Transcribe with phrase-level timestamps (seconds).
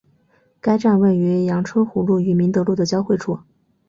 [0.59, 3.39] 该站位于杨春湖路与明德路的交汇处。